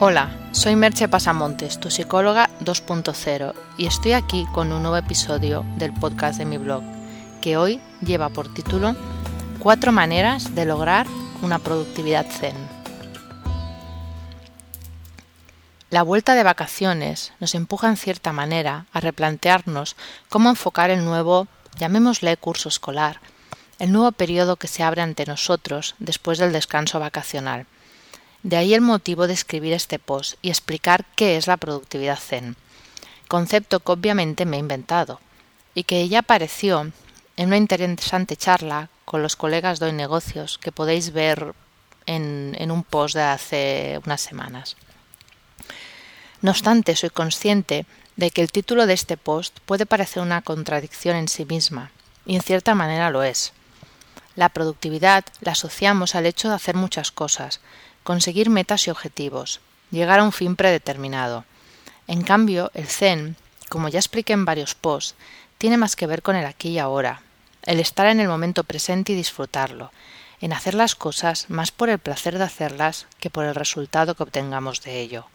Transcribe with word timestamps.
Hola, 0.00 0.30
soy 0.52 0.76
Merche 0.76 1.08
Pasamontes, 1.08 1.80
tu 1.80 1.90
psicóloga 1.90 2.48
2.0, 2.60 3.52
y 3.78 3.86
estoy 3.86 4.12
aquí 4.12 4.46
con 4.54 4.70
un 4.70 4.82
nuevo 4.82 4.96
episodio 4.96 5.64
del 5.76 5.92
podcast 5.92 6.38
de 6.38 6.44
mi 6.44 6.56
blog, 6.56 6.84
que 7.42 7.56
hoy 7.56 7.80
lleva 8.00 8.28
por 8.28 8.54
título 8.54 8.94
Cuatro 9.58 9.90
maneras 9.90 10.54
de 10.54 10.66
lograr 10.66 11.08
una 11.42 11.58
productividad 11.58 12.26
zen. 12.30 12.54
La 15.90 16.04
vuelta 16.04 16.36
de 16.36 16.44
vacaciones 16.44 17.32
nos 17.40 17.56
empuja 17.56 17.88
en 17.88 17.96
cierta 17.96 18.32
manera 18.32 18.86
a 18.92 19.00
replantearnos 19.00 19.96
cómo 20.28 20.48
enfocar 20.48 20.90
el 20.90 21.04
nuevo, 21.04 21.48
llamémosle 21.76 22.36
curso 22.36 22.68
escolar, 22.68 23.18
el 23.80 23.90
nuevo 23.90 24.12
periodo 24.12 24.54
que 24.54 24.68
se 24.68 24.84
abre 24.84 25.02
ante 25.02 25.26
nosotros 25.26 25.96
después 25.98 26.38
del 26.38 26.52
descanso 26.52 27.00
vacacional 27.00 27.66
de 28.42 28.56
ahí 28.56 28.74
el 28.74 28.80
motivo 28.80 29.26
de 29.26 29.34
escribir 29.34 29.72
este 29.72 29.98
post 29.98 30.36
y 30.42 30.48
explicar 30.48 31.04
qué 31.16 31.36
es 31.36 31.46
la 31.46 31.56
productividad 31.56 32.18
zen, 32.18 32.56
concepto 33.26 33.80
que 33.80 33.92
obviamente 33.92 34.46
me 34.46 34.56
he 34.56 34.60
inventado 34.60 35.20
y 35.74 35.84
que 35.84 36.08
ya 36.08 36.20
apareció 36.20 36.92
en 37.36 37.46
una 37.46 37.56
interesante 37.56 38.36
charla 38.36 38.90
con 39.04 39.22
los 39.22 39.36
colegas 39.36 39.78
de 39.78 39.86
Hoy 39.86 39.92
Negocios 39.92 40.58
que 40.58 40.72
podéis 40.72 41.12
ver 41.12 41.54
en, 42.06 42.56
en 42.58 42.70
un 42.70 42.84
post 42.84 43.14
de 43.14 43.22
hace 43.22 44.00
unas 44.04 44.20
semanas. 44.20 44.76
No 46.40 46.52
obstante, 46.52 46.94
soy 46.96 47.10
consciente 47.10 47.86
de 48.16 48.30
que 48.30 48.42
el 48.42 48.50
título 48.50 48.86
de 48.86 48.94
este 48.94 49.16
post 49.16 49.58
puede 49.66 49.86
parecer 49.86 50.22
una 50.22 50.42
contradicción 50.42 51.16
en 51.16 51.28
sí 51.28 51.44
misma, 51.44 51.90
y 52.26 52.36
en 52.36 52.42
cierta 52.42 52.74
manera 52.74 53.10
lo 53.10 53.22
es. 53.22 53.52
La 54.36 54.48
productividad 54.48 55.24
la 55.40 55.52
asociamos 55.52 56.14
al 56.14 56.26
hecho 56.26 56.48
de 56.48 56.54
hacer 56.54 56.76
muchas 56.76 57.10
cosas, 57.10 57.60
conseguir 58.08 58.48
metas 58.48 58.86
y 58.86 58.90
objetivos, 58.90 59.60
llegar 59.90 60.20
a 60.20 60.24
un 60.24 60.32
fin 60.32 60.56
predeterminado. 60.56 61.44
En 62.06 62.22
cambio, 62.22 62.70
el 62.72 62.86
Zen, 62.86 63.36
como 63.68 63.90
ya 63.90 63.98
expliqué 63.98 64.32
en 64.32 64.46
varios 64.46 64.74
posts, 64.74 65.14
tiene 65.58 65.76
más 65.76 65.94
que 65.94 66.06
ver 66.06 66.22
con 66.22 66.34
el 66.34 66.46
aquí 66.46 66.70
y 66.70 66.78
ahora, 66.78 67.20
el 67.64 67.80
estar 67.80 68.06
en 68.06 68.20
el 68.20 68.26
momento 68.26 68.64
presente 68.64 69.12
y 69.12 69.14
disfrutarlo, 69.14 69.92
en 70.40 70.54
hacer 70.54 70.72
las 70.72 70.94
cosas 70.94 71.50
más 71.50 71.70
por 71.70 71.90
el 71.90 71.98
placer 71.98 72.38
de 72.38 72.44
hacerlas 72.44 73.06
que 73.20 73.28
por 73.28 73.44
el 73.44 73.54
resultado 73.54 74.14
que 74.14 74.22
obtengamos 74.22 74.80
de 74.80 75.00
ello. 75.00 75.26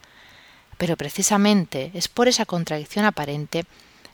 Pero 0.80 0.98
precisamente 0.98 1.92
es 1.94 2.08
por 2.08 2.28
esa 2.28 2.48
contradicción 2.48 3.06
aparente 3.06 3.66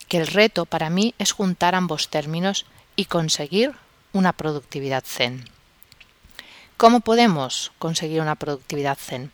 que 0.09 0.17
el 0.17 0.27
reto 0.27 0.65
para 0.65 0.89
mí 0.89 1.15
es 1.17 1.31
juntar 1.31 1.75
ambos 1.75 2.09
términos 2.09 2.65
y 2.97 3.05
conseguir 3.05 3.75
una 4.11 4.33
productividad 4.33 5.05
zen. 5.05 5.45
¿Cómo 6.79 7.01
podemos 7.01 7.73
conseguir 7.77 8.21
una 8.21 8.35
productividad 8.35 8.97
zen? 8.97 9.33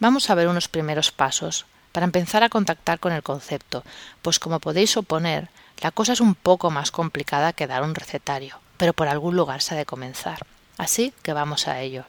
Vamos 0.00 0.28
a 0.28 0.34
ver 0.34 0.48
unos 0.48 0.66
primeros 0.66 1.12
pasos 1.12 1.64
para 1.92 2.06
empezar 2.06 2.42
a 2.42 2.48
contactar 2.48 2.98
con 2.98 3.12
el 3.12 3.22
concepto, 3.22 3.84
pues 4.20 4.40
como 4.40 4.58
podéis 4.58 4.90
suponer, 4.90 5.48
la 5.80 5.92
cosa 5.92 6.12
es 6.12 6.20
un 6.20 6.34
poco 6.34 6.72
más 6.72 6.90
complicada 6.90 7.52
que 7.52 7.68
dar 7.68 7.84
un 7.84 7.94
recetario, 7.94 8.58
pero 8.78 8.94
por 8.94 9.06
algún 9.06 9.36
lugar 9.36 9.62
se 9.62 9.74
ha 9.74 9.78
de 9.78 9.86
comenzar. 9.86 10.44
Así 10.76 11.14
que 11.22 11.32
vamos 11.32 11.68
a 11.68 11.80
ello. 11.80 12.04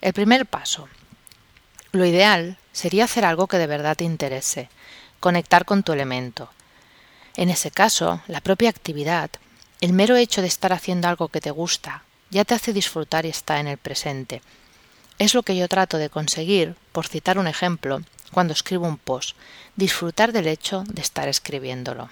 El 0.00 0.14
primer 0.14 0.46
paso. 0.46 0.88
Lo 1.92 2.06
ideal 2.06 2.56
sería 2.72 3.04
hacer 3.04 3.26
algo 3.26 3.46
que 3.46 3.58
de 3.58 3.66
verdad 3.66 3.94
te 3.94 4.04
interese, 4.04 4.70
conectar 5.20 5.66
con 5.66 5.82
tu 5.82 5.92
elemento. 5.92 6.48
En 7.36 7.50
ese 7.50 7.70
caso, 7.70 8.22
la 8.26 8.40
propia 8.40 8.70
actividad, 8.70 9.28
el 9.82 9.92
mero 9.92 10.16
hecho 10.16 10.40
de 10.40 10.48
estar 10.48 10.72
haciendo 10.72 11.08
algo 11.08 11.28
que 11.28 11.42
te 11.42 11.50
gusta, 11.50 12.05
ya 12.30 12.44
te 12.44 12.54
hace 12.54 12.72
disfrutar 12.72 13.26
y 13.26 13.30
está 13.30 13.60
en 13.60 13.68
el 13.68 13.78
presente. 13.78 14.42
Es 15.18 15.34
lo 15.34 15.42
que 15.42 15.56
yo 15.56 15.68
trato 15.68 15.98
de 15.98 16.10
conseguir, 16.10 16.74
por 16.92 17.06
citar 17.06 17.38
un 17.38 17.46
ejemplo, 17.46 18.02
cuando 18.32 18.52
escribo 18.52 18.86
un 18.86 18.98
post, 18.98 19.36
disfrutar 19.76 20.32
del 20.32 20.46
hecho 20.46 20.84
de 20.88 21.00
estar 21.00 21.28
escribiéndolo. 21.28 22.10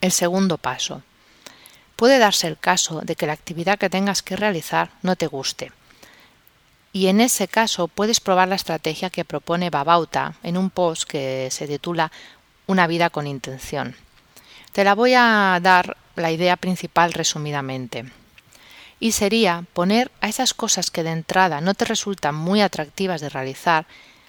El 0.00 0.12
segundo 0.12 0.58
paso. 0.58 1.02
Puede 1.96 2.18
darse 2.18 2.46
el 2.46 2.58
caso 2.58 3.00
de 3.00 3.16
que 3.16 3.26
la 3.26 3.32
actividad 3.32 3.78
que 3.78 3.90
tengas 3.90 4.22
que 4.22 4.36
realizar 4.36 4.90
no 5.02 5.16
te 5.16 5.26
guste. 5.26 5.72
Y 6.92 7.06
en 7.06 7.20
ese 7.20 7.48
caso 7.48 7.88
puedes 7.88 8.20
probar 8.20 8.48
la 8.48 8.54
estrategia 8.54 9.10
que 9.10 9.24
propone 9.24 9.70
Babauta 9.70 10.34
en 10.42 10.56
un 10.56 10.70
post 10.70 11.08
que 11.08 11.48
se 11.50 11.66
titula 11.66 12.12
Una 12.66 12.86
vida 12.86 13.10
con 13.10 13.26
intención. 13.26 13.96
Te 14.72 14.84
la 14.84 14.94
voy 14.94 15.14
a 15.14 15.58
dar 15.62 15.96
la 16.14 16.30
idea 16.30 16.56
principal 16.56 17.12
resumidamente 17.12 18.12
y 19.04 19.12
sería 19.12 19.66
poner 19.74 20.10
a 20.22 20.30
esas 20.30 20.54
cosas 20.54 20.90
que 20.90 21.02
de 21.02 21.10
entrada 21.10 21.60
no 21.60 21.74
te 21.74 21.84
resultan 21.84 22.34
muy 22.34 22.62
atractivas 22.62 23.20
de 23.20 23.28
realizar 23.28 23.84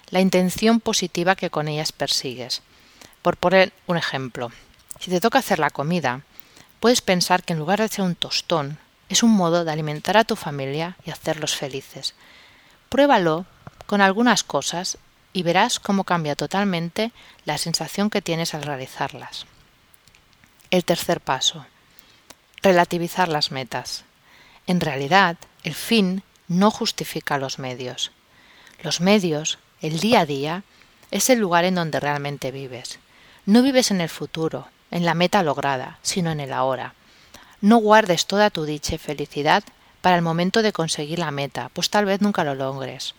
la 0.09 0.19
intención 0.19 0.81
positiva 0.81 1.37
que 1.37 1.49
con 1.49 1.69
ellas 1.69 1.93
persigues. 1.93 2.61
Por 3.21 3.37
poner 3.37 3.71
un 3.87 3.95
ejemplo, 3.95 4.51
si 4.99 5.09
te 5.09 5.21
toca 5.21 5.39
hacer 5.39 5.59
la 5.59 5.69
comida, 5.69 6.23
puedes 6.81 6.99
pensar 6.99 7.43
que 7.43 7.53
en 7.53 7.59
lugar 7.59 7.79
de 7.79 7.85
hacer 7.85 8.03
un 8.03 8.15
tostón, 8.15 8.77
es 9.07 9.23
un 9.23 9.31
modo 9.31 9.63
de 9.63 9.71
alimentar 9.71 10.17
a 10.17 10.25
tu 10.25 10.35
familia 10.35 10.97
y 11.05 11.11
hacerlos 11.11 11.55
felices. 11.55 12.13
Pruébalo 12.89 13.45
con 13.85 14.01
algunas 14.01 14.43
cosas 14.43 14.97
y 15.31 15.43
verás 15.43 15.79
cómo 15.79 16.03
cambia 16.03 16.35
totalmente 16.35 17.13
la 17.45 17.57
sensación 17.57 18.09
que 18.09 18.21
tienes 18.21 18.53
al 18.53 18.63
realizarlas. 18.63 19.45
El 20.69 20.83
tercer 20.83 21.21
paso. 21.21 21.65
Relativizar 22.61 23.29
las 23.29 23.51
metas. 23.51 24.03
En 24.67 24.81
realidad, 24.81 25.37
el 25.63 25.75
fin 25.75 26.23
no 26.47 26.71
justifica 26.71 27.37
los 27.37 27.59
medios. 27.59 28.11
Los 28.81 29.01
medios, 29.01 29.59
el 29.81 29.99
día 29.99 30.21
a 30.21 30.25
día, 30.25 30.63
es 31.11 31.29
el 31.29 31.39
lugar 31.39 31.65
en 31.65 31.75
donde 31.75 31.99
realmente 31.99 32.51
vives. 32.51 32.99
No 33.45 33.61
vives 33.61 33.91
en 33.91 34.01
el 34.01 34.09
futuro, 34.09 34.67
en 34.91 35.05
la 35.05 35.13
meta 35.13 35.43
lograda, 35.43 35.99
sino 36.01 36.31
en 36.31 36.39
el 36.39 36.51
ahora. 36.51 36.93
No 37.61 37.77
guardes 37.77 38.25
toda 38.25 38.49
tu 38.49 38.65
dicha 38.65 38.95
y 38.95 38.97
felicidad 38.97 39.63
para 40.01 40.15
el 40.15 40.21
momento 40.21 40.61
de 40.61 40.73
conseguir 40.73 41.19
la 41.19 41.31
meta, 41.31 41.69
pues 41.73 41.89
tal 41.89 42.05
vez 42.05 42.21
nunca 42.21 42.43
lo 42.43 42.55
logres. 42.55 43.15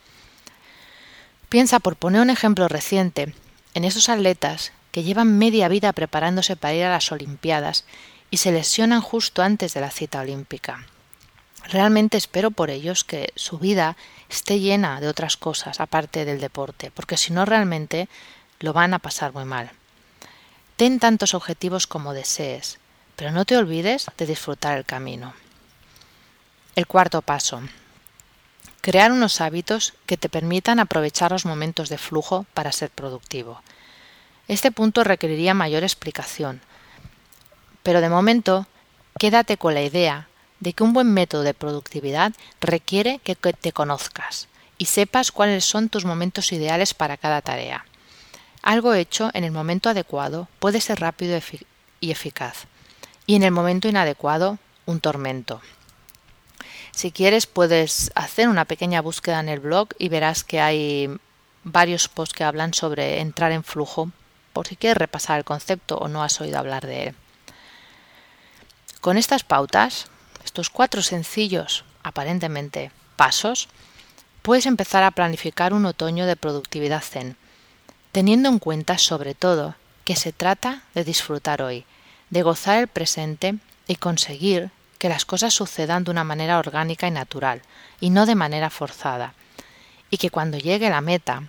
Piensa, 1.48 1.78
por 1.78 1.96
poner 1.96 2.20
un 2.20 2.30
ejemplo 2.30 2.68
reciente, 2.68 3.34
en 3.74 3.84
esos 3.84 4.08
atletas 4.08 4.72
que 4.90 5.02
llevan 5.02 5.38
media 5.38 5.68
vida 5.68 5.92
preparándose 5.92 6.56
para 6.56 6.74
ir 6.74 6.84
a 6.84 6.90
las 6.90 7.12
Olimpiadas 7.12 7.84
y 8.30 8.38
se 8.38 8.52
lesionan 8.52 9.00
justo 9.00 9.42
antes 9.42 9.74
de 9.74 9.80
la 9.80 9.90
cita 9.90 10.20
olímpica. 10.20 10.86
Realmente 11.68 12.16
espero 12.16 12.52
por 12.52 12.70
ellos 12.70 13.02
que 13.02 13.32
su 13.34 13.58
vida 13.58 13.96
esté 14.28 14.60
llena 14.60 15.00
de 15.00 15.08
otras 15.08 15.36
cosas 15.36 15.80
aparte 15.80 16.24
del 16.24 16.40
deporte, 16.40 16.92
porque 16.92 17.16
si 17.16 17.32
no 17.32 17.44
realmente 17.44 18.08
lo 18.60 18.72
van 18.72 18.94
a 18.94 19.00
pasar 19.00 19.32
muy 19.32 19.44
mal. 19.44 19.70
Ten 20.76 21.00
tantos 21.00 21.34
objetivos 21.34 21.86
como 21.86 22.14
desees, 22.14 22.78
pero 23.16 23.32
no 23.32 23.44
te 23.44 23.56
olvides 23.56 24.06
de 24.16 24.26
disfrutar 24.26 24.78
el 24.78 24.84
camino. 24.84 25.34
El 26.76 26.86
cuarto 26.86 27.22
paso. 27.22 27.62
Crear 28.80 29.10
unos 29.10 29.40
hábitos 29.40 29.94
que 30.06 30.16
te 30.16 30.28
permitan 30.28 30.78
aprovechar 30.78 31.32
los 31.32 31.46
momentos 31.46 31.88
de 31.88 31.98
flujo 31.98 32.46
para 32.54 32.70
ser 32.70 32.90
productivo. 32.90 33.62
Este 34.46 34.70
punto 34.70 35.02
requeriría 35.02 35.54
mayor 35.54 35.82
explicación, 35.82 36.60
pero 37.82 38.00
de 38.00 38.08
momento 38.08 38.68
quédate 39.18 39.56
con 39.56 39.74
la 39.74 39.82
idea 39.82 40.28
de 40.60 40.72
que 40.72 40.82
un 40.82 40.92
buen 40.92 41.12
método 41.12 41.42
de 41.42 41.54
productividad 41.54 42.32
requiere 42.60 43.20
que 43.20 43.34
te 43.34 43.72
conozcas 43.72 44.48
y 44.78 44.86
sepas 44.86 45.32
cuáles 45.32 45.64
son 45.64 45.88
tus 45.88 46.04
momentos 46.04 46.52
ideales 46.52 46.94
para 46.94 47.16
cada 47.16 47.42
tarea. 47.42 47.86
Algo 48.62 48.94
hecho 48.94 49.30
en 49.32 49.44
el 49.44 49.52
momento 49.52 49.88
adecuado 49.88 50.48
puede 50.58 50.80
ser 50.80 51.00
rápido 51.00 51.38
y 52.00 52.10
eficaz, 52.10 52.66
y 53.26 53.36
en 53.36 53.42
el 53.42 53.52
momento 53.52 53.88
inadecuado 53.88 54.58
un 54.86 55.00
tormento. 55.00 55.60
Si 56.92 57.12
quieres 57.12 57.46
puedes 57.46 58.10
hacer 58.14 58.48
una 58.48 58.64
pequeña 58.64 59.02
búsqueda 59.02 59.40
en 59.40 59.48
el 59.48 59.60
blog 59.60 59.88
y 59.98 60.08
verás 60.08 60.44
que 60.44 60.60
hay 60.60 61.10
varios 61.62 62.08
posts 62.08 62.34
que 62.34 62.44
hablan 62.44 62.74
sobre 62.74 63.20
entrar 63.20 63.52
en 63.52 63.64
flujo, 63.64 64.10
por 64.52 64.66
si 64.66 64.76
quieres 64.76 64.96
repasar 64.96 65.38
el 65.38 65.44
concepto 65.44 65.98
o 65.98 66.08
no 66.08 66.22
has 66.22 66.40
oído 66.40 66.58
hablar 66.58 66.86
de 66.86 67.08
él. 67.08 67.14
Con 69.00 69.18
estas 69.18 69.44
pautas 69.44 70.06
estos 70.56 70.70
cuatro 70.70 71.02
sencillos, 71.02 71.84
aparentemente, 72.02 72.90
pasos, 73.16 73.68
puedes 74.40 74.64
empezar 74.64 75.02
a 75.02 75.10
planificar 75.10 75.74
un 75.74 75.84
otoño 75.84 76.24
de 76.24 76.34
productividad 76.34 77.02
zen, 77.02 77.36
teniendo 78.10 78.48
en 78.48 78.58
cuenta 78.58 78.96
sobre 78.96 79.34
todo 79.34 79.74
que 80.06 80.16
se 80.16 80.32
trata 80.32 80.80
de 80.94 81.04
disfrutar 81.04 81.60
hoy, 81.60 81.84
de 82.30 82.40
gozar 82.40 82.78
el 82.78 82.88
presente 82.88 83.56
y 83.86 83.96
conseguir 83.96 84.70
que 84.98 85.10
las 85.10 85.26
cosas 85.26 85.52
sucedan 85.52 86.04
de 86.04 86.10
una 86.12 86.24
manera 86.24 86.58
orgánica 86.58 87.06
y 87.06 87.10
natural, 87.10 87.60
y 88.00 88.08
no 88.08 88.24
de 88.24 88.34
manera 88.34 88.70
forzada, 88.70 89.34
y 90.08 90.16
que 90.16 90.30
cuando 90.30 90.56
llegue 90.56 90.88
la 90.88 91.02
meta 91.02 91.42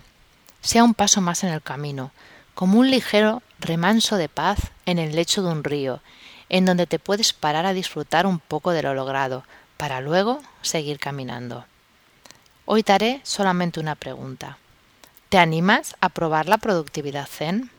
sea 0.60 0.84
un 0.84 0.92
paso 0.92 1.22
más 1.22 1.44
en 1.44 1.54
el 1.54 1.62
camino, 1.62 2.10
como 2.52 2.78
un 2.78 2.90
ligero 2.90 3.42
remanso 3.58 4.18
de 4.18 4.28
paz 4.28 4.58
en 4.84 4.98
el 4.98 5.16
lecho 5.16 5.40
de 5.40 5.48
un 5.48 5.64
río, 5.64 6.02
en 6.48 6.64
donde 6.64 6.86
te 6.86 6.98
puedes 6.98 7.32
parar 7.32 7.66
a 7.66 7.72
disfrutar 7.72 8.26
un 8.26 8.38
poco 8.38 8.72
de 8.72 8.82
lo 8.82 8.94
logrado, 8.94 9.44
para 9.76 10.00
luego 10.00 10.40
seguir 10.60 10.98
caminando. 10.98 11.64
Hoy 12.64 12.82
te 12.82 12.92
haré 12.92 13.20
solamente 13.22 13.80
una 13.80 13.94
pregunta. 13.94 14.58
¿Te 15.30 15.38
animas 15.38 15.94
a 16.00 16.08
probar 16.08 16.48
la 16.48 16.58
productividad 16.58 17.26
zen? 17.26 17.70